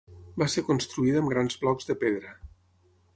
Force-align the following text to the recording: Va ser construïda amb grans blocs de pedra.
Va 0.41 0.45
ser 0.53 0.63
construïda 0.69 1.21
amb 1.23 1.31
grans 1.33 1.59
blocs 1.65 1.91
de 1.91 1.97
pedra. 2.05 2.33